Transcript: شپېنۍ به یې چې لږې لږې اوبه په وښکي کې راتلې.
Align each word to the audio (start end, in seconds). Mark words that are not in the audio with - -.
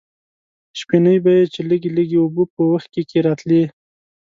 شپېنۍ 0.79 1.17
به 1.23 1.31
یې 1.37 1.43
چې 1.53 1.61
لږې 1.69 1.89
لږې 1.97 2.17
اوبه 2.21 2.43
په 2.53 2.61
وښکي 2.69 3.01
کې 3.09 3.19
راتلې. 3.27 3.63